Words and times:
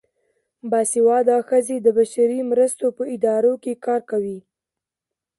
باسواده 0.69 1.37
ښځې 1.49 1.77
د 1.81 1.87
بشري 1.97 2.39
مرستو 2.51 2.85
په 2.97 3.03
ادارو 3.15 3.53
کې 3.63 3.73
کار 3.85 4.01
کوي. 4.11 4.39